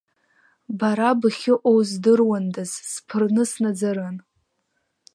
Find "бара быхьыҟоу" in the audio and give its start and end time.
0.77-1.79